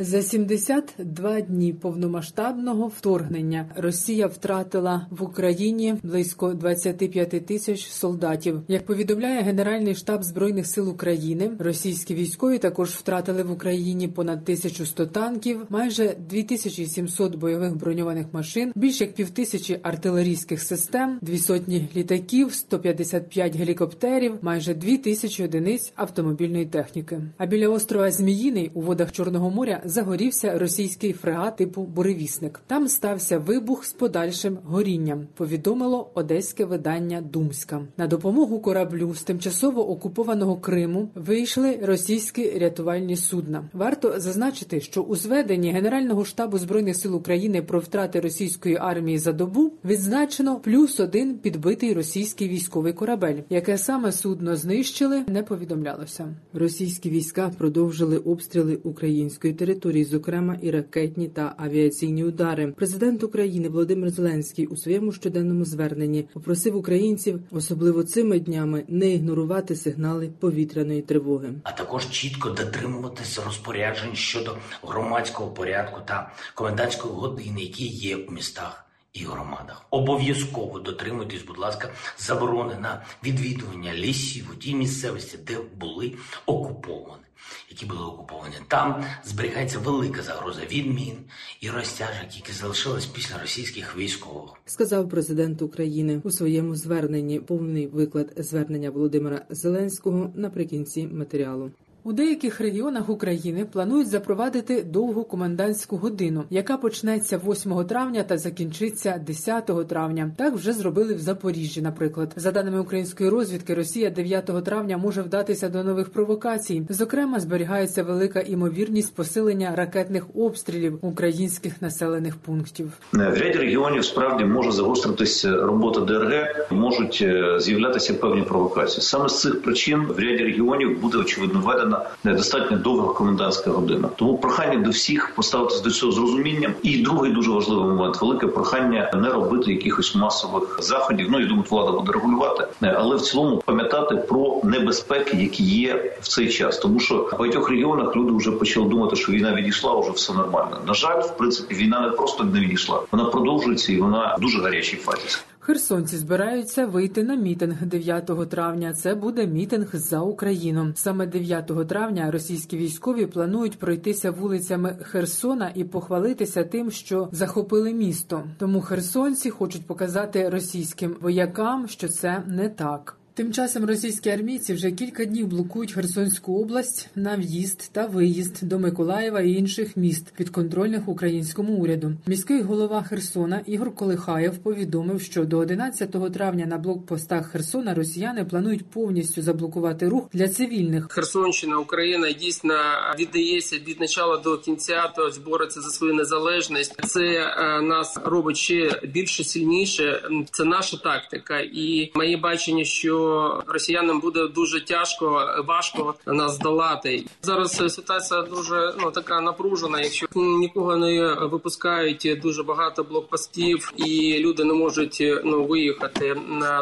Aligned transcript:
За 0.00 0.22
72 0.22 1.40
дні 1.40 1.72
повномасштабного 1.72 2.86
вторгнення 2.86 3.66
Росія 3.76 4.26
втратила 4.26 5.06
в 5.10 5.22
Україні 5.22 5.94
близько 6.02 6.54
25 6.54 7.46
тисяч 7.46 7.86
солдатів. 7.86 8.62
Як 8.68 8.86
повідомляє 8.86 9.42
Генеральний 9.42 9.94
штаб 9.94 10.24
збройних 10.24 10.66
сил 10.66 10.88
України, 10.88 11.50
російські 11.58 12.14
військові 12.14 12.58
також 12.58 12.90
втратили 12.90 13.42
в 13.42 13.50
Україні 13.50 14.08
понад 14.08 14.38
1100 14.42 15.06
танків, 15.06 15.66
майже 15.68 16.16
2700 16.30 17.36
бойових 17.36 17.76
броньованих 17.76 18.26
машин, 18.32 18.72
більше 18.74 19.04
як 19.04 19.14
півтисячі 19.14 19.80
артилерійських 19.82 20.62
систем, 20.62 21.18
дві 21.22 21.38
сотні 21.38 21.88
літаків, 21.96 22.54
155 22.54 23.56
гелікоптерів, 23.56 24.34
майже 24.42 24.74
2000 24.74 25.44
одиниць 25.44 25.92
автомобільної 25.94 26.66
техніки. 26.66 27.20
А 27.38 27.46
біля 27.46 27.68
острова 27.68 28.10
Зміїний 28.10 28.70
у 28.74 28.80
водах 28.80 29.12
Чорного 29.12 29.50
моря 29.50 29.82
загорівся 29.88 30.58
російський 30.58 31.12
фрегат 31.12 31.56
типу 31.56 31.82
Буревісник. 31.82 32.60
Там 32.66 32.88
стався 32.88 33.38
вибух 33.38 33.84
з 33.84 33.92
подальшим 33.92 34.58
горінням. 34.64 35.26
Повідомило 35.34 36.10
одеське 36.14 36.64
видання 36.64 37.20
Думська. 37.20 37.80
На 37.96 38.06
допомогу 38.06 38.60
кораблю 38.60 39.14
з 39.14 39.22
тимчасово 39.22 39.90
окупованого 39.90 40.56
Криму 40.56 41.08
вийшли 41.14 41.78
російські 41.82 42.58
рятувальні 42.58 43.16
судна. 43.16 43.68
Варто 43.72 44.20
зазначити, 44.20 44.80
що 44.80 45.02
у 45.02 45.16
зведенні 45.16 45.72
Генерального 45.72 46.24
штабу 46.24 46.58
збройних 46.58 46.96
сил 46.96 47.16
України 47.16 47.62
про 47.62 47.80
втрати 47.80 48.20
російської 48.20 48.76
армії 48.76 49.18
за 49.18 49.32
добу 49.32 49.72
відзначено 49.84 50.60
плюс 50.60 51.00
один 51.00 51.38
підбитий 51.38 51.94
російський 51.94 52.48
військовий 52.48 52.92
корабель. 52.92 53.40
Яке 53.50 53.78
саме 53.78 54.12
судно 54.12 54.56
знищили, 54.56 55.24
не 55.28 55.42
повідомлялося. 55.42 56.36
Російські 56.52 57.10
війська 57.10 57.50
продовжили 57.58 58.18
обстріли 58.18 58.76
української 58.76 59.54
території 59.54 59.77
території, 59.78 60.04
зокрема 60.04 60.56
і 60.62 60.70
ракетні 60.70 61.28
та 61.28 61.54
авіаційні 61.58 62.24
удари. 62.24 62.72
Президент 62.76 63.22
України 63.22 63.68
Володимир 63.68 64.10
Зеленський 64.10 64.66
у 64.66 64.76
своєму 64.76 65.12
щоденному 65.12 65.64
зверненні 65.64 66.28
попросив 66.32 66.76
українців, 66.76 67.40
особливо 67.50 68.02
цими 68.02 68.40
днями, 68.40 68.84
не 68.88 69.10
ігнорувати 69.10 69.76
сигнали 69.76 70.30
повітряної 70.40 71.02
тривоги. 71.02 71.48
А 71.62 71.72
також 71.72 72.10
чітко 72.10 72.50
дотримуватися 72.50 73.42
розпоряджень 73.44 74.14
щодо 74.14 74.56
громадського 74.82 75.50
порядку 75.50 76.00
та 76.04 76.32
комендантської 76.54 77.14
години, 77.14 77.60
які 77.60 77.86
є 77.86 78.16
у 78.16 78.32
містах. 78.32 78.87
І 79.12 79.24
громадах 79.24 79.86
обов'язково 79.90 80.78
дотримуйтесь, 80.78 81.42
будь 81.42 81.58
ласка, 81.58 81.92
заборони 82.18 82.74
на 82.74 83.04
відвідування 83.24 83.94
лісів 83.94 84.50
у 84.52 84.54
тій 84.54 84.74
місцевості, 84.74 85.38
де 85.38 85.58
були 85.76 86.14
окуповані 86.46 87.28
які 87.70 87.86
були 87.86 88.00
окуповані. 88.00 88.54
Там 88.68 89.04
зберігається 89.24 89.78
велика 89.78 90.22
загроза 90.22 90.60
відмін 90.72 91.16
і 91.60 91.70
розтяжок, 91.70 92.36
які 92.36 92.52
залишились 92.52 93.06
після 93.06 93.38
російських 93.38 93.96
військових. 93.96 94.50
Сказав 94.66 95.08
президент 95.08 95.62
України 95.62 96.20
у 96.24 96.30
своєму 96.30 96.74
зверненні. 96.74 97.40
Повний 97.40 97.86
виклад 97.86 98.32
звернення 98.36 98.90
Володимира 98.90 99.46
Зеленського 99.50 100.32
наприкінці 100.34 101.06
матеріалу. 101.06 101.70
У 102.04 102.12
деяких 102.12 102.60
регіонах 102.60 103.08
України 103.08 103.66
планують 103.72 104.08
запровадити 104.08 104.82
довгу 104.82 105.24
комендантську 105.24 105.96
годину, 105.96 106.44
яка 106.50 106.76
почнеться 106.76 107.40
8 107.46 107.84
травня 107.84 108.22
та 108.22 108.38
закінчиться 108.38 109.20
10 109.26 109.88
травня. 109.88 110.30
Так 110.36 110.54
вже 110.54 110.72
зробили 110.72 111.14
в 111.14 111.18
Запоріжжі. 111.18 111.82
Наприклад, 111.82 112.32
за 112.36 112.52
даними 112.52 112.80
української 112.80 113.30
розвідки, 113.30 113.74
Росія 113.74 114.10
9 114.10 114.64
травня 114.64 114.98
може 114.98 115.22
вдатися 115.22 115.68
до 115.68 115.84
нових 115.84 116.10
провокацій. 116.10 116.82
Зокрема, 116.88 117.40
зберігається 117.40 118.02
велика 118.02 118.40
імовірність 118.40 119.14
посилення 119.14 119.72
ракетних 119.76 120.26
обстрілів 120.34 120.98
українських 121.02 121.82
населених 121.82 122.36
пунктів. 122.36 122.92
В 123.12 123.18
ряді 123.18 123.58
регіонів 123.58 124.04
справді 124.04 124.44
може 124.44 124.72
загостритися 124.72 125.56
робота 125.56 126.00
ДРГ, 126.00 126.66
можуть 126.70 127.26
з'являтися 127.58 128.14
певні 128.14 128.42
провокації. 128.42 129.02
Саме 129.02 129.28
з 129.28 129.40
цих 129.40 129.62
причин 129.62 130.06
в 130.06 130.18
ряді 130.18 130.44
регіонів 130.44 131.00
буде 131.00 131.18
очевидно 131.18 131.60
введена 131.88 132.10
недостатньо 132.24 132.76
довга 132.76 133.12
комендантська 133.12 133.70
година. 133.70 134.08
Тому 134.16 134.38
прохання 134.38 134.78
до 134.78 134.90
всіх 134.90 135.34
поставитися 135.34 135.82
до 135.82 135.90
цього 135.90 136.12
з 136.12 136.18
розумінням. 136.18 136.74
І 136.82 136.98
другий 136.98 137.32
дуже 137.32 137.50
важливий 137.50 137.84
момент 137.84 138.20
велике 138.20 138.46
прохання 138.46 139.10
не 139.14 139.30
робити 139.30 139.72
якихось 139.72 140.14
масових 140.14 140.78
заходів. 140.82 141.26
Ну 141.30 141.40
я 141.40 141.46
думаю, 141.46 141.64
влада 141.70 141.92
буде 141.92 142.12
регулювати, 142.12 142.66
але 142.80 143.16
в 143.16 143.20
цілому 143.20 143.62
пам'ятати 143.66 144.16
про 144.16 144.60
небезпеки, 144.64 145.36
які 145.36 145.64
є 145.64 146.12
в 146.20 146.28
цей 146.28 146.48
час. 146.48 146.78
Тому 146.78 147.00
що 147.00 147.14
в 147.14 147.38
багатьох 147.38 147.70
регіонах 147.70 148.16
люди 148.16 148.32
вже 148.32 148.50
почали 148.50 148.88
думати, 148.88 149.16
що 149.16 149.32
війна 149.32 149.54
відійшла, 149.54 150.00
вже 150.00 150.10
все 150.10 150.32
нормально. 150.32 150.78
На 150.86 150.94
жаль, 150.94 151.20
в 151.20 151.36
принципі, 151.36 151.74
війна 151.74 152.00
не 152.00 152.08
просто 152.08 152.44
не 152.44 152.60
відійшла, 152.60 153.00
вона 153.12 153.24
продовжується 153.24 153.92
і 153.92 154.00
вона 154.00 154.34
в 154.38 154.40
дуже 154.40 154.60
гарячій 154.62 154.96
фазі. 154.96 155.38
Херсонці 155.68 156.16
збираються 156.16 156.86
вийти 156.86 157.22
на 157.22 157.34
мітинг 157.34 157.86
9 157.86 158.50
травня. 158.50 158.94
Це 158.94 159.14
буде 159.14 159.46
мітинг 159.46 159.88
за 159.92 160.20
Україну. 160.20 160.92
Саме 160.94 161.26
9 161.26 161.88
травня 161.88 162.30
російські 162.30 162.76
військові 162.76 163.26
планують 163.26 163.78
пройтися 163.78 164.30
вулицями 164.30 164.96
Херсона 165.02 165.72
і 165.74 165.84
похвалитися 165.84 166.64
тим, 166.64 166.90
що 166.90 167.28
захопили 167.32 167.92
місто. 167.94 168.44
Тому 168.58 168.80
херсонці 168.80 169.50
хочуть 169.50 169.86
показати 169.86 170.48
російським 170.48 171.16
воякам, 171.20 171.88
що 171.88 172.08
це 172.08 172.42
не 172.46 172.68
так. 172.68 173.17
Тим 173.38 173.52
часом 173.52 173.84
російські 173.84 174.30
армійці 174.30 174.74
вже 174.74 174.90
кілька 174.90 175.24
днів 175.24 175.46
блокують 175.46 175.92
Херсонську 175.92 176.62
область 176.62 177.08
на 177.14 177.36
в'їзд 177.36 177.90
та 177.92 178.06
виїзд 178.06 178.58
до 178.62 178.78
Миколаєва 178.78 179.40
і 179.40 179.52
інших 179.52 179.96
міст 179.96 180.32
підконтрольних 180.36 181.08
українському 181.08 181.72
уряду. 181.72 182.12
Міський 182.26 182.62
голова 182.62 183.02
Херсона 183.02 183.62
Ігор 183.66 183.94
Колихаєв 183.94 184.58
повідомив, 184.58 185.22
що 185.22 185.44
до 185.44 185.58
11 185.58 186.32
травня 186.32 186.66
на 186.66 186.78
блокпостах 186.78 187.46
Херсона 187.46 187.94
росіяни 187.94 188.44
планують 188.44 188.86
повністю 188.86 189.42
заблокувати 189.42 190.08
рух 190.08 190.28
для 190.32 190.48
цивільних. 190.48 191.06
Херсонщина 191.10 191.78
Україна 191.78 192.32
дійсно 192.32 192.74
віддається 193.18 193.76
від 193.76 193.98
початку 193.98 194.42
до 194.42 194.58
кінця, 194.58 195.12
тобто 195.16 195.40
бореться 195.50 195.80
за 195.80 195.90
свою 195.90 196.14
незалежність. 196.14 197.06
Це 197.06 197.54
нас 197.82 198.18
робить 198.24 198.56
ще 198.56 199.00
більше 199.04 199.44
сильніше. 199.44 200.22
Це 200.50 200.64
наша 200.64 200.96
тактика, 200.96 201.60
і 201.60 202.10
моє 202.14 202.36
бачення, 202.36 202.84
що 202.84 203.27
росіянам 203.66 204.20
буде 204.20 204.48
дуже 204.48 204.84
тяжко, 204.84 205.46
важко 205.66 206.14
нас 206.26 206.54
здолати. 206.54 207.24
Зараз 207.42 207.94
ситуація 207.94 208.42
дуже 208.42 208.94
ну 209.00 209.10
така 209.10 209.40
напружена. 209.40 210.00
Якщо 210.00 210.26
нікого 210.34 210.96
не 210.96 211.34
випускають, 211.34 212.38
дуже 212.42 212.62
багато 212.62 213.04
блокпостів, 213.04 213.92
і 213.96 214.38
люди 214.38 214.64
не 214.64 214.74
можуть 214.74 215.22
ну 215.44 215.64
виїхати 215.64 216.36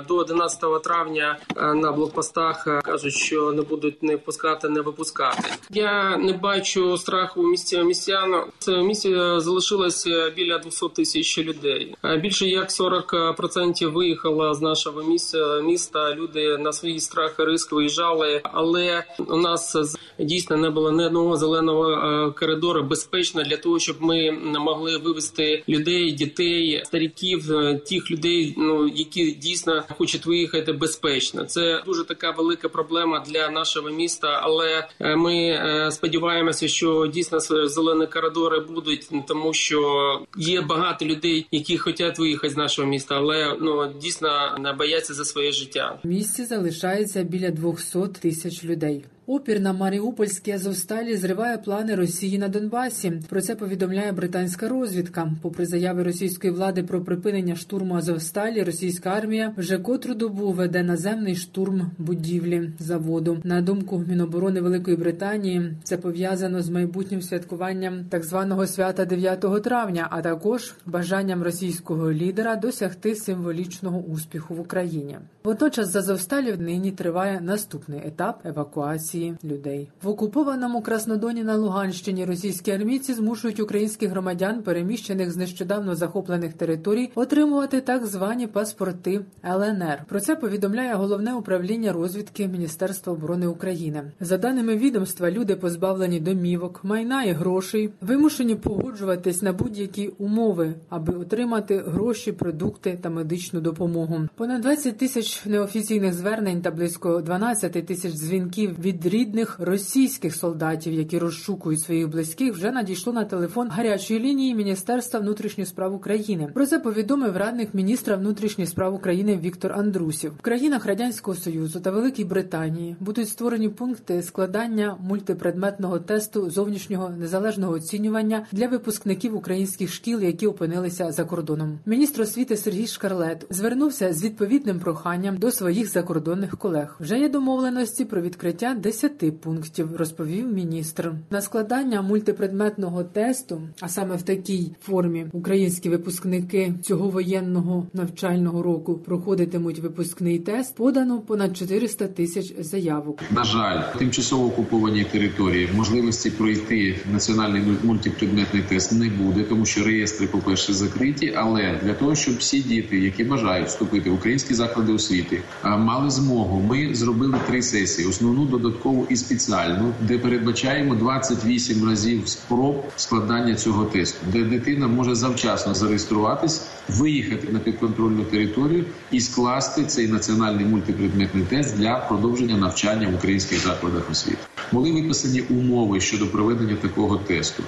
до 0.08 0.16
11 0.16 0.82
травня. 0.82 1.38
На 1.56 1.92
блокпостах 1.92 2.82
кажуть, 2.82 3.14
що 3.14 3.52
не 3.52 3.62
будуть 3.62 4.02
не 4.02 4.16
впускати, 4.16 4.68
не 4.68 4.80
випускати. 4.80 5.42
Я 5.70 6.16
не 6.16 6.32
бачу 6.32 6.98
страху 6.98 7.40
у 7.40 7.46
місті 7.46 7.78
містян. 7.82 8.44
Це 8.58 8.82
місті 8.82 9.14
залишилося 9.36 10.30
біля 10.30 10.58
200 10.58 10.88
тисяч 10.88 11.38
людей. 11.38 11.94
Більше 12.20 12.46
як 12.48 12.70
40% 12.70 13.92
виїхало 13.92 14.54
з 14.54 14.60
нашого 14.60 15.02
місця 15.02 15.60
міста. 15.60 16.14
Люди 16.14 16.35
на 16.58 16.72
свої 16.72 17.00
страхи 17.00 17.44
риск 17.44 17.72
виїжджали, 17.72 18.40
але 18.44 19.04
у 19.28 19.36
нас 19.36 19.76
дійсно 20.18 20.56
не 20.56 20.70
було 20.70 20.92
ні 20.92 21.04
одного 21.04 21.36
зеленого 21.36 22.32
коридору 22.38 22.82
безпечно 22.82 23.42
для 23.42 23.56
того, 23.56 23.78
щоб 23.78 23.96
ми 24.00 24.30
могли 24.58 24.98
вивести 24.98 25.64
людей, 25.68 26.12
дітей, 26.12 26.82
стариків, 26.84 27.46
тих 27.88 28.10
людей, 28.10 28.54
ну 28.58 28.88
які 28.88 29.30
дійсно 29.30 29.82
хочуть 29.98 30.26
виїхати 30.26 30.72
безпечно. 30.72 31.44
Це 31.44 31.82
дуже 31.86 32.04
така 32.04 32.30
велика 32.30 32.68
проблема 32.68 33.24
для 33.28 33.48
нашого 33.48 33.90
міста. 33.90 34.40
Але 34.42 34.88
ми 35.00 35.60
сподіваємося, 35.90 36.68
що 36.68 37.06
дійсно 37.06 37.40
зелені 37.68 38.06
коридори 38.06 38.60
будуть, 38.60 39.08
тому 39.28 39.54
що 39.54 40.20
є 40.36 40.60
багато 40.60 41.04
людей, 41.04 41.46
які 41.50 41.78
хочуть 41.78 42.18
виїхати 42.18 42.50
з 42.50 42.56
нашого 42.56 42.88
міста, 42.88 43.14
але 43.16 43.56
ну 43.60 43.92
дійсно 44.00 44.56
не 44.58 44.72
бояться 44.72 45.14
за 45.14 45.24
своє 45.24 45.52
життя. 45.52 45.98
В 46.26 46.28
місті 46.28 46.44
залишається 46.44 47.22
біля 47.22 47.50
200 47.50 47.98
тисяч 48.20 48.64
людей. 48.64 49.04
Опір 49.28 49.60
на 49.60 49.72
Маріупольській 49.72 50.52
Азовсталі 50.52 51.16
зриває 51.16 51.58
плани 51.58 51.94
Росії 51.94 52.38
на 52.38 52.48
Донбасі. 52.48 53.12
Про 53.28 53.40
це 53.40 53.54
повідомляє 53.54 54.12
британська 54.12 54.68
розвідка. 54.68 55.32
Попри 55.42 55.66
заяви 55.66 56.02
російської 56.02 56.52
влади 56.52 56.82
про 56.82 57.00
припинення 57.00 57.56
штурму 57.56 57.94
Азовсталі, 57.94 58.62
російська 58.62 59.10
армія 59.10 59.52
вже 59.56 59.78
котру 59.78 60.14
добу 60.14 60.52
веде 60.52 60.82
наземний 60.82 61.36
штурм 61.36 61.90
будівлі 61.98 62.70
заводу. 62.78 63.38
На 63.44 63.62
думку 63.62 64.04
Міноборони 64.08 64.60
Великої 64.60 64.96
Британії, 64.96 65.74
це 65.82 65.96
пов'язано 65.96 66.62
з 66.62 66.70
майбутнім 66.70 67.22
святкуванням 67.22 68.04
так 68.10 68.24
званого 68.24 68.66
свята 68.66 69.04
9 69.04 69.62
травня, 69.62 70.08
а 70.10 70.22
також 70.22 70.74
бажанням 70.86 71.42
російського 71.42 72.12
лідера 72.12 72.56
досягти 72.56 73.14
символічного 73.14 73.98
успіху 73.98 74.54
в 74.54 74.60
Україні. 74.60 75.18
Водночас 75.44 75.88
з 75.88 75.96
Азовсталі 75.96 76.56
нині 76.58 76.92
триває 76.92 77.40
наступний 77.40 78.00
етап 78.06 78.40
евакуації 78.44 79.15
людей 79.44 79.88
в 80.02 80.08
окупованому 80.08 80.82
Краснодоні 80.82 81.42
на 81.42 81.56
Луганщині. 81.56 82.24
Російські 82.24 82.70
армійці 82.70 83.14
змушують 83.14 83.60
українських 83.60 84.10
громадян, 84.10 84.62
переміщених 84.62 85.30
з 85.30 85.36
нещодавно 85.36 85.94
захоплених 85.94 86.52
територій, 86.52 87.10
отримувати 87.14 87.80
так 87.80 88.06
звані 88.06 88.46
паспорти 88.46 89.20
ЛНР. 89.44 90.04
Про 90.08 90.20
це 90.20 90.36
повідомляє 90.36 90.94
головне 90.94 91.34
управління 91.34 91.92
розвідки 91.92 92.48
Міністерства 92.48 93.12
оборони 93.12 93.46
України. 93.46 94.02
За 94.20 94.38
даними 94.38 94.76
відомства, 94.76 95.30
люди 95.30 95.56
позбавлені 95.56 96.20
домівок, 96.20 96.80
майна 96.84 97.24
і 97.24 97.32
грошей, 97.32 97.90
вимушені 98.00 98.54
погоджуватись 98.54 99.42
на 99.42 99.52
будь-які 99.52 100.08
умови, 100.08 100.74
аби 100.88 101.14
отримати 101.14 101.78
гроші, 101.78 102.32
продукти 102.32 102.98
та 103.02 103.10
медичну 103.10 103.60
допомогу. 103.60 104.20
Понад 104.34 104.60
20 104.60 104.98
тисяч 104.98 105.46
неофіційних 105.46 106.14
звернень 106.14 106.62
та 106.62 106.70
близько 106.70 107.20
12 107.20 107.72
тисяч 107.86 108.12
дзвінків 108.12 108.80
від 108.80 109.00
рідних 109.06 109.56
російських 109.60 110.34
солдатів, 110.36 110.92
які 110.92 111.18
розшукують 111.18 111.80
своїх 111.80 112.08
близьких, 112.08 112.54
вже 112.54 112.70
надійшло 112.70 113.12
на 113.12 113.24
телефон 113.24 113.68
гарячої 113.68 114.20
лінії 114.20 114.54
Міністерства 114.54 115.20
внутрішніх 115.20 115.68
справ 115.68 115.94
України. 115.94 116.48
Про 116.54 116.66
це 116.66 116.78
повідомив 116.78 117.36
радник 117.36 117.74
міністра 117.74 118.16
внутрішніх 118.16 118.68
справ 118.68 118.94
України 118.94 119.40
Віктор 119.42 119.72
Андрусів. 119.72 120.32
В 120.38 120.42
країнах 120.42 120.86
радянського 120.86 121.36
союзу 121.36 121.80
та 121.80 121.90
Великій 121.90 122.24
Британії 122.24 122.96
будуть 123.00 123.28
створені 123.28 123.68
пункти 123.68 124.22
складання 124.22 124.96
мультипредметного 125.00 125.98
тесту 125.98 126.50
зовнішнього 126.50 127.08
незалежного 127.08 127.72
оцінювання 127.72 128.46
для 128.52 128.68
випускників 128.68 129.36
українських 129.36 129.92
шкіл, 129.92 130.22
які 130.22 130.46
опинилися 130.46 131.12
за 131.12 131.24
кордоном. 131.24 131.78
Міністр 131.86 132.20
освіти 132.20 132.56
Сергій 132.56 132.86
Шкарлет 132.86 133.46
звернувся 133.50 134.12
з 134.12 134.24
відповідним 134.24 134.80
проханням 134.80 135.36
до 135.36 135.50
своїх 135.50 135.90
закордонних 135.90 136.56
колег. 136.58 136.96
Вже 137.00 137.18
є 137.18 137.28
домовленості 137.28 138.04
про 138.04 138.20
відкриття 138.20 138.74
10 138.74 138.95
пунктів, 139.42 139.96
розповів 139.96 140.52
міністр. 140.52 141.12
На 141.30 141.40
складання 141.40 142.02
мультипредметного 142.02 143.04
тесту, 143.04 143.62
а 143.80 143.88
саме 143.88 144.16
в 144.16 144.22
такій 144.22 144.72
формі 144.82 145.26
українські 145.32 145.88
випускники 145.88 146.74
цього 146.82 147.08
воєнного 147.08 147.86
навчального 147.92 148.62
року 148.62 148.94
проходитимуть 148.94 149.78
випускний 149.78 150.38
тест. 150.38 150.76
Подано 150.76 151.20
понад 151.20 151.56
400 151.56 152.06
тисяч 152.06 152.54
заявок. 152.58 153.22
На 153.30 153.44
жаль, 153.44 153.82
тимчасово 153.98 154.46
окупованій 154.46 155.04
території 155.04 155.68
можливості 155.76 156.30
пройти 156.30 156.96
національний 157.12 157.62
мультипредметний 157.84 158.62
тест 158.68 158.92
не 158.92 159.08
буде, 159.08 159.42
тому 159.42 159.66
що 159.66 159.84
реєстри, 159.84 160.26
по 160.26 160.38
перше, 160.38 160.72
закриті. 160.72 161.34
Але 161.36 161.80
для 161.82 161.94
того, 161.94 162.14
щоб 162.14 162.36
всі 162.36 162.60
діти, 162.60 163.00
які 163.00 163.24
бажають 163.24 163.68
вступити 163.68 164.10
в 164.10 164.14
українські 164.14 164.54
заклади 164.54 164.92
освіти, 164.92 165.42
мали 165.64 166.10
змогу. 166.10 166.60
Ми 166.60 166.94
зробили 166.94 167.38
три 167.46 167.62
сесії: 167.62 168.08
основну 168.08 168.44
додаткову 168.44 168.85
і 169.08 169.16
спеціальну, 169.16 169.92
де 170.00 170.18
передбачаємо 170.18 170.94
28 170.94 171.88
разів 171.88 172.28
спроб 172.28 172.84
складання 172.96 173.54
цього 173.54 173.84
тесту, 173.84 174.18
де 174.32 174.44
дитина 174.44 174.86
може 174.86 175.14
завчасно 175.14 175.74
зареєструватись, 175.74 176.62
виїхати 176.88 177.52
на 177.52 177.58
підконтрольну 177.58 178.24
територію 178.24 178.84
і 179.10 179.20
скласти 179.20 179.84
цей 179.84 180.08
національний 180.08 180.64
мультипредметний 180.64 181.44
тест 181.44 181.76
для 181.76 181.94
продовження 181.96 182.56
навчання 182.56 183.08
в 183.08 183.14
українських 183.14 183.58
закладах 183.58 184.10
освіти. 184.10 184.38
Були 184.72 184.92
виписані 184.92 185.40
умови 185.40 186.00
щодо 186.00 186.26
проведення 186.26 186.76
такого 186.76 187.16
тесту. 187.16 187.62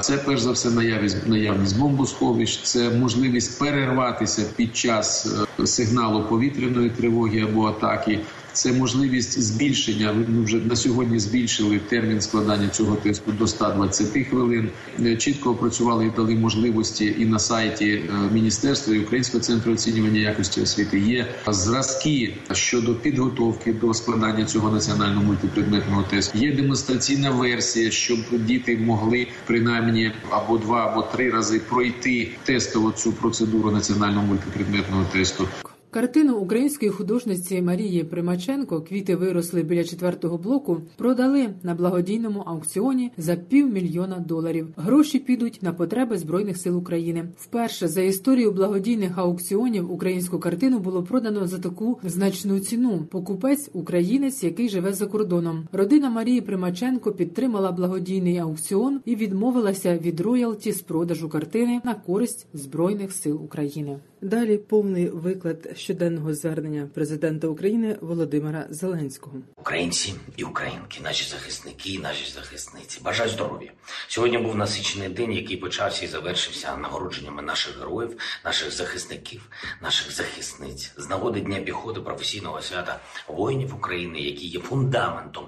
Це 0.00 0.18
перш 0.18 0.40
за 0.40 0.52
все 0.52 0.70
наявність 0.70 1.26
наявність 1.26 1.78
бомбосховищ, 1.78 2.62
це 2.62 2.90
можливість 2.90 3.58
перерватися 3.58 4.42
під 4.56 4.76
час 4.76 5.34
е, 5.60 5.66
сигналу 5.66 6.24
повітряної 6.24 6.90
тривоги 6.90 7.40
або 7.40 7.66
атаки. 7.66 8.20
Це 8.52 8.72
можливість 8.72 9.42
збільшення. 9.42 10.12
Ми 10.28 10.44
вже 10.44 10.56
на 10.56 10.76
сьогодні 10.76 11.18
збільшили 11.18 11.80
термін 11.88 12.20
складання 12.20 12.68
цього 12.68 12.96
тесту 12.96 13.32
до 13.32 13.46
120 13.46 14.26
хвилин. 14.26 14.70
Е, 15.00 15.16
чітко 15.16 15.50
опрацювали 15.50 16.06
і 16.06 16.10
дали 16.16 16.34
можливості 16.34 17.16
і 17.18 17.24
на 17.24 17.38
сайті 17.38 17.88
е, 17.88 18.12
міністерства 18.32 18.94
і 18.94 18.98
Українського 18.98 19.44
центру 19.44 19.72
оцінювання 19.72 20.20
якості 20.20 20.60
освіти. 20.62 20.98
Є 21.00 21.26
зразки 21.48 22.34
щодо 22.52 22.94
підготовки 22.94 23.72
до 23.72 23.94
складання 23.94 24.44
цього 24.44 24.70
національного 24.70 25.24
мультипредметного 25.24 26.02
тесту. 26.02 26.38
Є 26.38 26.52
демонстраційна 26.52 27.30
версія, 27.30 27.90
щоб 27.90 28.18
діти 28.32 28.76
могли 28.76 29.26
принаймні 29.46 30.12
або 30.30 30.58
два 30.58 30.86
або 30.86 31.02
три 31.02 31.30
рази 31.30 31.60
пройти 31.68 32.30
тестово 32.44 32.92
цю 32.92 33.12
процедуру 33.12 33.70
національного 33.70 34.26
мультипредметного 34.26 35.04
тесту. 35.12 35.48
Картину 35.92 36.36
української 36.36 36.90
художниці 36.90 37.62
Марії 37.62 38.04
Примаченко 38.04 38.80
Квіти 38.80 39.16
виросли 39.16 39.62
біля 39.62 39.84
четвертого 39.84 40.38
блоку. 40.38 40.80
Продали 40.96 41.48
на 41.62 41.74
благодійному 41.74 42.40
аукціоні 42.40 43.12
за 43.16 43.36
півмільйона 43.36 44.18
доларів. 44.18 44.68
Гроші 44.76 45.18
підуть 45.18 45.58
на 45.62 45.72
потреби 45.72 46.18
збройних 46.18 46.56
сил 46.56 46.78
України. 46.78 47.28
Вперше 47.36 47.88
за 47.88 48.02
історію 48.02 48.52
благодійних 48.52 49.18
аукціонів 49.18 49.92
українську 49.92 50.38
картину 50.38 50.78
було 50.78 51.02
продано 51.02 51.46
за 51.46 51.58
таку 51.58 51.98
значну 52.04 52.60
ціну. 52.60 53.06
Покупець 53.10 53.70
українець, 53.72 54.42
який 54.44 54.68
живе 54.68 54.92
за 54.92 55.06
кордоном. 55.06 55.68
Родина 55.72 56.10
Марії 56.10 56.40
Примаченко 56.40 57.12
підтримала 57.12 57.72
благодійний 57.72 58.38
аукціон 58.38 59.00
і 59.04 59.16
відмовилася 59.16 59.98
від 59.98 60.20
роялті 60.20 60.72
з 60.72 60.80
продажу 60.80 61.28
картини 61.28 61.80
на 61.84 61.94
користь 61.94 62.46
збройних 62.54 63.12
сил 63.12 63.44
України. 63.44 63.98
Далі 64.22 64.58
повний 64.58 65.08
виклад 65.08 65.68
щоденного 65.82 66.34
звернення 66.34 66.88
президента 66.94 67.46
України 67.46 67.98
Володимира 68.00 68.66
Зеленського. 68.70 69.36
Українці 69.56 70.14
і 70.36 70.44
українки, 70.44 71.00
наші 71.04 71.30
захисники, 71.30 71.98
наші 71.98 72.32
захисниці. 72.32 73.00
Бажаю 73.04 73.30
здоров'я. 73.30 73.72
Сьогодні 74.08 74.38
був 74.38 74.56
насичений 74.56 75.08
день, 75.08 75.32
який 75.32 75.56
почався 75.56 76.04
і 76.04 76.08
завершився 76.08 76.76
нагородженнями 76.76 77.42
наших 77.42 77.78
героїв, 77.78 78.18
наших 78.44 78.72
захисників, 78.72 79.48
наших 79.82 80.12
захисниць 80.12 80.92
з 80.96 81.08
нагоди 81.08 81.40
дня 81.40 81.60
піхоти 81.60 82.00
професійного 82.00 82.62
свята 82.62 83.00
воїнів 83.28 83.74
України, 83.74 84.20
які 84.20 84.46
є 84.46 84.60
фундаментом 84.60 85.46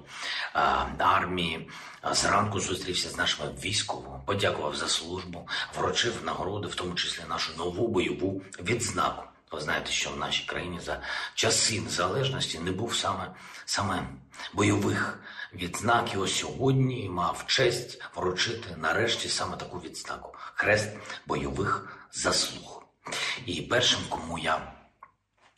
а, 0.52 0.87
армії. 0.99 1.68
Зранку 2.12 2.61
зустрівся 2.61 3.09
з 3.09 3.16
нашими 3.16 3.49
військовими, 3.64 4.20
подякував 4.26 4.76
за 4.76 4.88
службу, 4.88 5.49
вручив 5.78 6.12
нагороди, 6.25 6.68
в 6.68 6.75
тому 6.75 6.94
числі 6.94 7.23
нашу 7.28 7.52
нову 7.59 7.88
бойову 7.88 8.42
відзнаку. 8.62 9.23
Ви 9.54 9.61
знаєте, 9.61 9.92
що 9.92 10.11
в 10.11 10.16
нашій 10.16 10.46
країні 10.46 10.80
за 10.80 11.00
часи 11.34 11.80
незалежності 11.80 12.58
не 12.58 12.73
був 12.73 12.96
саме 12.96 13.30
саме 13.64 14.08
бойових 14.52 15.18
відзнак. 15.54 16.14
І 16.14 16.16
ось 16.16 16.38
сьогодні 16.38 17.08
мав 17.08 17.44
честь 17.46 18.02
вручити 18.16 18.76
нарешті 18.76 19.28
саме 19.28 19.56
таку 19.56 19.78
відзнаку 19.78 20.34
хрест 20.54 20.88
бойових 21.26 21.99
заслуг. 22.12 22.84
І 23.46 23.62
першим, 23.62 24.00
кому 24.08 24.38
я 24.38 24.73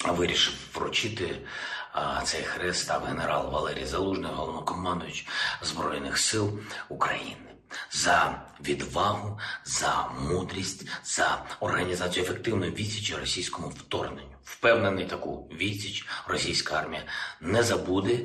вирішив 0.04 0.54
вручити 0.74 1.46
цей 2.24 2.42
хрест, 2.42 2.82
став 2.82 3.04
генерал 3.04 3.50
Валерій 3.50 3.86
Залужний, 3.86 4.32
головнокомандуючий 4.32 5.28
Збройних 5.62 6.18
сил 6.18 6.58
України 6.88 7.54
за 7.90 8.42
відвагу, 8.60 9.38
за 9.64 10.08
мудрість, 10.20 10.88
за 11.04 11.44
організацію 11.60 12.24
ефективної 12.24 12.72
відсічі 12.72 13.14
російському 13.14 13.68
вторгненню. 13.68 14.36
Впевнений, 14.44 15.06
таку 15.06 15.48
відсіч 15.52 16.06
російська 16.26 16.74
армія 16.74 17.02
не 17.40 17.62
забуде 17.62 18.18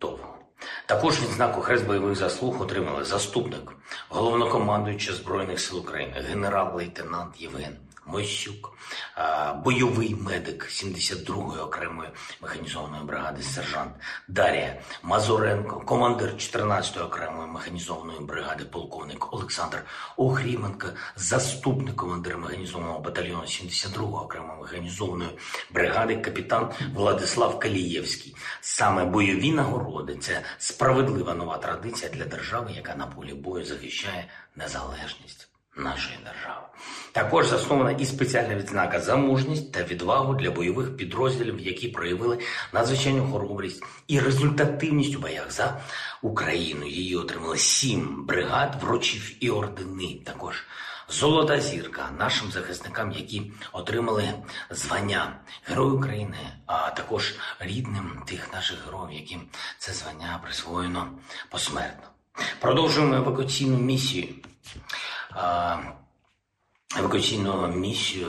довго. 0.00 0.38
Також 0.86 1.20
відзнаку 1.20 1.60
хрест 1.60 1.86
бойових 1.86 2.16
заслуг 2.16 2.62
отримали 2.62 3.04
заступник 3.04 3.72
головнокомандуючий 4.08 5.14
збройних 5.14 5.60
сил 5.60 5.78
України, 5.78 6.24
генерал-лейтенант 6.28 7.40
Євген 7.40 7.76
Мощук, 8.06 8.72
бойовий 9.64 10.14
медик 10.14 10.64
72-ї 10.64 11.62
окремої 11.62 12.10
механізованої 12.42 13.04
бригади 13.04 13.42
сержант 13.42 13.92
Дарія 14.28 14.82
Мазуренко, 15.02 15.80
командир 15.80 16.30
14-ї 16.34 17.04
окремої 17.04 17.48
механізованої 17.48 18.20
бригади, 18.20 18.64
полковник 18.64 19.32
Олександр 19.32 19.84
Охріменко, 20.16 20.88
заступник 21.16 21.96
командира 21.96 22.36
механізованого 22.36 23.00
батальйону 23.00 23.42
72-ї 23.42 24.22
окремої 24.22 24.60
механізованої 24.60 25.30
бригади, 25.70 26.16
капітан 26.16 26.70
Владислав 26.94 27.58
Калієвський. 27.58 28.36
Саме 28.60 29.04
бойові 29.04 29.52
нагороди 29.52 30.16
це 30.16 30.42
справедлива 30.58 31.34
нова 31.34 31.58
традиція 31.58 32.10
для 32.10 32.24
держави, 32.24 32.72
яка 32.76 32.94
на 32.94 33.06
полі 33.06 33.34
бою 33.34 33.64
захищає 33.64 34.28
незалежність 34.56 35.50
нашої 35.80 36.18
держави. 36.24 36.66
Також 37.12 37.46
заснована 37.46 37.90
і 37.90 38.04
спеціальна 38.04 38.54
відзнака 38.54 39.00
за 39.00 39.16
мужність 39.16 39.72
та 39.72 39.82
відвагу 39.82 40.34
для 40.34 40.50
бойових 40.50 40.96
підрозділів, 40.96 41.60
які 41.60 41.88
проявили 41.88 42.38
надзвичайну 42.72 43.32
хоробрість 43.32 43.82
і 44.08 44.20
результативність 44.20 45.16
у 45.16 45.20
боях 45.20 45.52
за 45.52 45.80
Україну. 46.22 46.86
Її 46.86 47.16
отримали 47.16 47.58
сім 47.58 48.24
бригад, 48.26 48.76
вручів 48.82 49.44
і 49.44 49.50
ордени. 49.50 50.20
Також 50.24 50.64
Золота 51.10 51.60
зірка 51.60 52.10
нашим 52.18 52.50
захисникам, 52.50 53.12
які 53.12 53.52
отримали 53.72 54.34
звання 54.70 55.40
Герой 55.64 55.90
України, 55.90 56.38
а 56.66 56.90
також 56.90 57.34
рідним 57.58 58.22
тих 58.26 58.52
наших 58.52 58.86
героїв, 58.86 59.20
яким 59.20 59.40
це 59.78 59.92
звання 59.92 60.40
присвоєно 60.42 61.08
посмертно. 61.48 62.08
Продовжуємо 62.60 63.14
евакуаційну 63.14 63.78
місію 63.78 64.28
Um, 65.34 65.94
евакуаційну 66.98 67.68
місію 67.68 68.28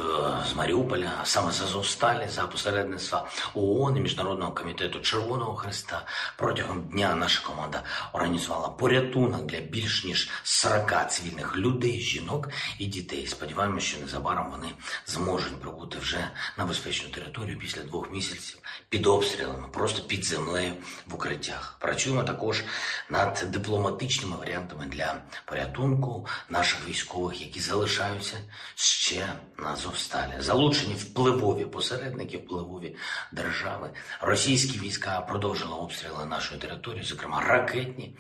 з 0.52 0.56
Маріуполя, 0.56 1.12
саме 1.24 1.52
з 1.52 1.62
Азовсталі, 1.62 2.28
за 2.30 2.42
посередництва 2.42 3.30
ООН 3.54 3.98
і 3.98 4.00
Міжнародного 4.00 4.52
комітету 4.52 5.00
Червоного 5.00 5.56
Христа. 5.56 6.06
Протягом 6.38 6.82
дня 6.82 7.16
наша 7.16 7.48
команда 7.48 7.84
організувала 8.14 8.70
порятунок 8.70 9.46
для 9.46 9.60
більш 9.60 10.06
ніж 10.06 10.30
40 10.44 11.12
цивільних 11.12 11.58
людей, 11.58 12.00
жінок 12.02 12.50
і 12.80 12.86
дітей. 12.86 13.28
Сподіваємося, 13.28 13.88
що 13.88 14.02
незабаром 14.02 14.52
вони 14.52 14.68
зможуть 15.06 15.62
прибути 15.62 15.98
вже 16.00 16.28
на 16.58 16.66
безпечну 16.66 17.10
територію 17.10 17.58
після 17.60 17.82
двох 17.82 18.12
місяців 18.12 18.58
під 18.90 19.08
обстрілами, 19.08 19.68
просто 19.72 20.04
під 20.04 20.26
землею 20.26 20.74
в 21.08 21.16
укриттях. 21.16 21.78
Працюємо 21.80 22.24
також 22.24 22.64
над 23.10 23.46
дипломатичними 23.48 24.36
варіантами 24.38 24.86
для 24.86 25.16
порятунку 25.46 26.28
наших 26.50 26.90
військових, 26.90 27.42
які 27.42 27.60
залишаються 27.60 28.38
ще 28.76 29.34
на 29.58 29.70
Азовсталі. 29.70 30.34
Залучені 30.40 30.94
впливові 30.94 31.66
посередники, 31.66 32.38
впливові 32.38 32.96
держави. 33.32 33.90
Російські 34.22 34.80
війська 34.80 35.22
продовжили 35.22 35.74
обстріли 35.74 36.26
нашої 36.26 36.62
території, 36.62 37.04
зокрема 37.04 37.42
ракетні. 37.42 38.18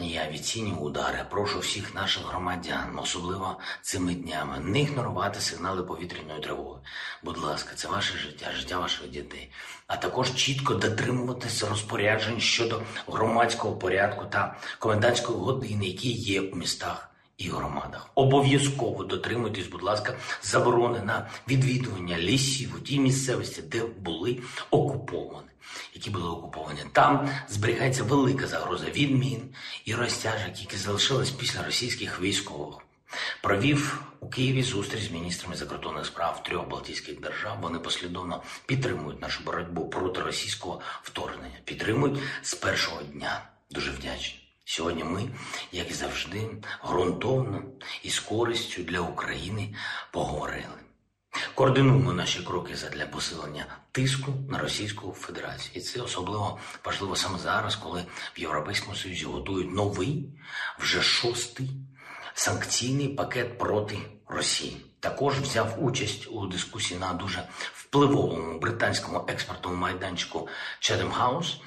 І 0.00 0.16
авіаційні 0.16 0.72
удари. 0.72 1.26
Прошу 1.30 1.58
всіх 1.58 1.94
наших 1.94 2.26
громадян, 2.26 2.98
особливо 2.98 3.58
цими 3.82 4.14
днями, 4.14 4.58
не 4.60 4.80
ігнорувати 4.80 5.40
сигнали 5.40 5.82
повітряної 5.82 6.40
тривоги. 6.40 6.80
Будь 7.22 7.38
ласка, 7.38 7.74
це 7.74 7.88
ваше 7.88 8.18
життя, 8.18 8.52
життя 8.52 8.78
ваших 8.78 9.10
дітей, 9.10 9.52
а 9.86 9.96
також 9.96 10.34
чітко 10.34 10.74
дотримуватися 10.74 11.68
розпоряджень 11.68 12.40
щодо 12.40 12.82
громадського 13.06 13.76
порядку 13.76 14.24
та 14.24 14.56
комендантської 14.78 15.38
години, 15.38 15.86
які 15.86 16.12
є 16.12 16.40
у 16.40 16.56
містах 16.56 17.11
і 17.44 17.48
громадах. 17.48 18.08
Обов'язково 18.14 19.04
дотримуйтесь, 19.04 19.66
будь 19.66 19.82
ласка, 19.82 20.16
заборони 20.42 21.00
на 21.00 21.30
відвідування 21.48 22.18
лісів 22.18 22.74
у 22.76 22.80
тій 22.80 23.00
місцевості, 23.00 23.62
де 23.62 23.84
були 23.84 24.38
окуповані. 24.70 25.46
Які 25.94 26.10
були 26.10 26.28
окуповані. 26.28 26.80
Там 26.92 27.28
зберігається 27.48 28.04
велика 28.04 28.46
загроза 28.46 28.86
відмін 28.86 29.42
і 29.84 29.94
розтяжок, 29.94 30.60
які 30.60 30.76
залишились 30.76 31.30
після 31.30 31.62
російських 31.62 32.20
військових. 32.20 32.76
Провів 33.42 34.02
у 34.20 34.28
Києві 34.28 34.62
зустріч 34.62 35.02
з 35.02 35.10
міністрами 35.10 35.56
закордонних 35.56 36.06
справ 36.06 36.42
трьох 36.42 36.68
Балтійських 36.68 37.20
держав. 37.20 37.58
Вони 37.60 37.78
послідовно 37.78 38.42
підтримують 38.66 39.20
нашу 39.20 39.44
боротьбу 39.44 39.88
проти 39.88 40.20
російського 40.20 40.80
вторгнення. 41.02 41.58
Підтримують 41.64 42.20
з 42.42 42.54
першого 42.54 43.02
дня. 43.02 43.42
Дуже 43.70 43.90
вдячні. 43.90 44.41
Сьогодні 44.72 45.04
ми, 45.04 45.28
як 45.72 45.90
і 45.90 45.94
завжди, 45.94 46.50
ґрунтовно 46.88 47.62
і 48.02 48.10
з 48.10 48.20
користю 48.20 48.82
для 48.82 49.00
України 49.00 49.74
поговорили. 50.10 50.78
Координуємо 51.54 52.12
наші 52.12 52.40
кроки 52.40 52.76
задля 52.76 53.06
посилення 53.06 53.66
тиску 53.92 54.32
на 54.48 54.58
Російську 54.58 55.12
Федерацію. 55.12 55.72
І 55.74 55.80
це 55.80 56.00
особливо 56.00 56.58
важливо 56.84 57.16
саме 57.16 57.38
зараз, 57.38 57.76
коли 57.76 58.04
в 58.36 58.40
Європейському 58.40 58.96
Союзі 58.96 59.24
готують 59.24 59.74
новий, 59.74 60.28
вже 60.78 61.02
шостий 61.02 61.70
санкційний 62.34 63.08
пакет 63.08 63.58
проти 63.58 63.98
Росії. 64.28 64.76
Також 65.00 65.40
взяв 65.40 65.84
участь 65.84 66.28
у 66.30 66.46
дискусії 66.46 67.00
на 67.00 67.12
дуже 67.12 67.48
впливовому 67.74 68.58
британському 68.58 69.24
експортному 69.28 69.76
майданчику 69.76 70.48
Chatham 70.80 71.18
House– 71.18 71.56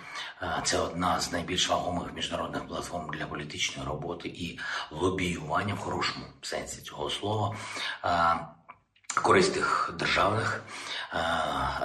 це 0.64 0.80
одна 0.80 1.20
з 1.20 1.32
найбільш 1.32 1.70
вагомих 1.70 2.14
міжнародних 2.16 2.68
платформ 2.68 3.10
для 3.10 3.26
політичної 3.26 3.90
роботи 3.90 4.28
і 4.28 4.60
лобіювання 4.92 5.74
в 5.74 5.80
хорошому 5.80 6.26
сенсі 6.42 6.82
цього 6.82 7.10
слова 7.10 7.56
користих 9.22 9.94
державних 10.00 10.64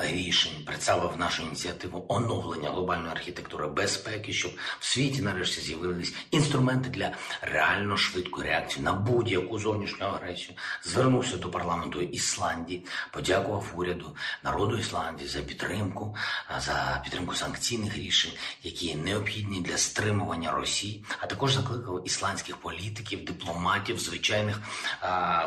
рішень 0.00 0.64
представив 0.66 1.16
нашу 1.18 1.42
ініціативу 1.42 2.04
оновлення 2.08 2.70
глобальної 2.70 3.12
архітектури 3.12 3.66
безпеки, 3.66 4.32
щоб 4.32 4.52
в 4.78 4.84
світі 4.84 5.22
нарешті 5.22 5.60
з'явились 5.60 6.14
інструменти 6.30 6.88
для 6.88 7.12
реально 7.42 7.96
швидкої 7.96 8.48
реакції 8.48 8.84
на 8.84 8.92
будь-яку 8.92 9.58
зовнішню 9.58 10.06
агресію. 10.06 10.58
Звернувся 10.82 11.36
до 11.36 11.50
парламенту 11.50 12.00
Ісландії, 12.00 12.86
подякував 13.10 13.72
уряду 13.74 14.16
народу 14.44 14.78
Ісландії 14.78 15.28
за 15.28 15.40
підтримку, 15.40 16.16
за 16.58 17.00
підтримку 17.04 17.34
санкційних 17.34 17.96
рішень, 17.96 18.32
які 18.62 18.94
необхідні 18.94 19.60
для 19.60 19.78
стримування 19.78 20.52
Росії, 20.52 21.04
а 21.18 21.26
також 21.26 21.54
закликав 21.54 22.02
ісландських 22.06 22.56
політиків, 22.56 23.24
дипломатів, 23.24 23.98
звичайних 23.98 24.58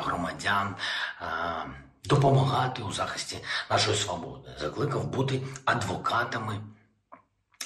громадян 0.04 0.76
допомагати 2.06 2.82
у 2.82 2.92
захисті 2.92 3.38
нашої 3.70 3.98
свободи, 3.98 4.50
закликав 4.60 5.08
бути 5.08 5.42
адвокатами 5.66 6.62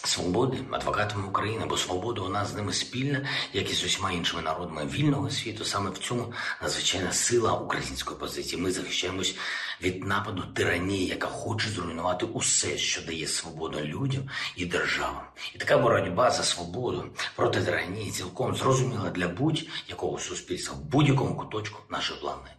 свободи, 0.08 0.58
адвокатами 0.72 1.28
України, 1.28 1.66
бо 1.70 1.78
свобода 1.78 2.22
у 2.22 2.30
нас 2.30 2.52
з 2.52 2.56
ними 2.56 2.74
спільна, 2.74 3.28
як 3.54 3.72
і 3.72 3.74
з 3.74 3.84
усіма 3.84 4.12
іншими 4.12 4.42
народами 4.42 4.86
вільного 4.86 5.30
світу. 5.30 5.66
Саме 5.66 5.90
в 5.90 5.98
цьому 5.98 6.34
надзвичайна 6.62 7.12
сила 7.12 7.54
української 7.54 8.20
позиції. 8.20 8.62
Ми 8.62 8.72
захищаємось 8.72 9.36
від 9.82 10.04
нападу 10.04 10.44
тиранії, 10.54 11.08
яка 11.08 11.28
хоче 11.28 11.70
зруйнувати 11.70 12.26
усе, 12.26 12.78
що 12.78 13.02
дає 13.02 13.28
свободу 13.28 13.80
людям 13.80 14.30
і 14.56 14.66
державам. 14.66 15.24
І 15.56 15.58
така 15.58 15.78
боротьба 15.78 16.32
за 16.32 16.44
свободу 16.44 17.06
проти 17.36 17.62
тиранії 17.62 18.12
цілком 18.12 18.56
зрозуміла 18.56 19.10
для 19.10 19.28
будь-якого 19.28 20.20
суспільства 20.20 20.76
в 20.76 20.80
будь-якому 20.80 21.36
куточку 21.36 21.80
нашої 21.90 22.20
планети 22.20 22.52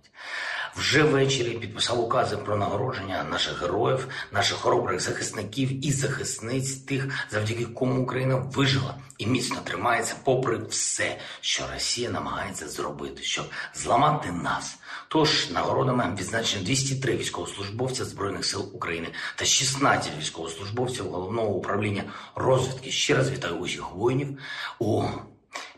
вже 0.79 1.03
ввечері 1.03 1.51
підписав 1.51 2.01
укази 2.01 2.37
про 2.37 2.57
нагородження 2.57 3.25
наших 3.25 3.63
героїв, 3.63 4.09
наших 4.33 4.57
хоробрих 4.57 5.01
захисників 5.01 5.87
і 5.87 5.93
захисниць, 5.93 6.75
тих, 6.75 7.09
завдяки 7.31 7.65
кому 7.65 8.03
Україна 8.03 8.37
вижила 8.37 8.95
і 9.19 9.27
міцно 9.27 9.57
тримається, 9.65 10.15
попри 10.25 10.59
все, 10.69 11.19
що 11.41 11.65
Росія 11.75 12.11
намагається 12.11 12.69
зробити, 12.69 13.23
щоб 13.23 13.47
зламати 13.75 14.33
нас. 14.33 14.79
Тож 15.09 15.51
нагородами 15.51 16.15
відзначено 16.19 16.65
203 16.65 17.17
військовослужбовця 17.17 18.05
збройних 18.05 18.45
сил 18.45 18.71
України 18.75 19.09
та 19.37 19.45
16 19.45 20.13
військовослужбовців 20.19 21.11
головного 21.11 21.49
управління 21.49 22.05
розвідки. 22.35 22.91
Ще 22.91 23.15
раз 23.15 23.31
вітаю 23.31 23.55
усіх 23.55 23.93
воїнів 23.93 24.39
у 24.79 25.05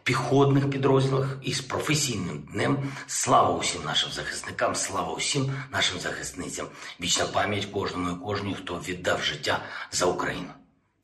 піхотних 0.03 0.71
підрозділах 0.71 1.39
із 1.43 1.61
професійним 1.61 2.49
днем. 2.53 2.79
Слава 3.07 3.59
усім 3.59 3.83
нашим 3.85 4.13
захисникам, 4.13 4.75
слава 4.75 5.13
усім 5.13 5.53
нашим 5.73 6.01
захисницям. 6.01 6.67
Вічна 7.01 7.25
пам'ять 7.27 7.65
кожному 7.65 8.11
і 8.11 8.25
кожній, 8.25 8.55
хто 8.55 8.75
віддав 8.75 9.23
життя 9.23 9.63
за 9.93 10.07
Україну. 10.07 10.49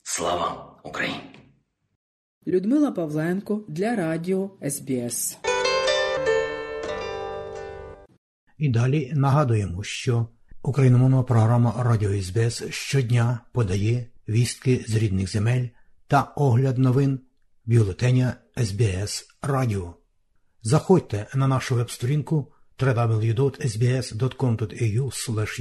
Слава 0.02 0.80
Україні! 0.84 1.20
Людмила 2.46 2.90
Павленко 2.92 3.64
для 3.68 3.96
Радіо 3.96 4.50
СБС. 4.70 5.38
І 8.58 8.68
далі 8.68 9.12
нагадуємо, 9.14 9.82
що 9.82 10.26
україномовна 10.62 11.22
програма 11.22 11.74
Радіо 11.78 12.22
СБС 12.22 12.64
щодня 12.70 13.40
подає 13.52 14.06
вістки 14.28 14.84
з 14.88 14.94
рідних 14.96 15.30
земель 15.30 15.68
та 16.06 16.22
огляд 16.22 16.78
новин 16.78 17.20
бюлетеня 17.66 18.34
СБС 18.64 19.28
Радіо. 19.42 19.94
Заходьте 20.62 21.26
на 21.34 21.48
нашу 21.48 21.74
веб-сторінку 21.74 22.52
www.sbs.com.au 22.78 23.68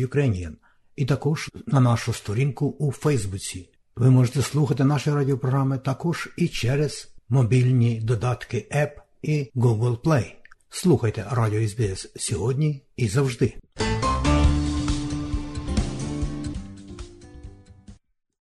Ukrainian 0.07 0.51
і 0.95 1.05
також 1.05 1.49
на 1.67 1.79
нашу 1.79 2.13
сторінку 2.13 2.65
у 2.79 2.91
Фейсбуці. 2.91 3.69
Ви 3.95 4.09
можете 4.09 4.41
слухати 4.41 4.83
наші 4.83 5.11
радіопрограми 5.11 5.77
також 5.77 6.29
і 6.37 6.47
через 6.47 7.13
мобільні 7.29 8.01
додатки 8.01 8.67
App 8.75 8.91
і 9.21 9.51
Google 9.55 9.97
Play. 9.97 10.31
Слухайте 10.69 11.25
Радіо 11.31 11.67
СБС 11.67 12.11
сьогодні 12.15 12.81
і 12.97 13.07
завжди. 13.07 13.53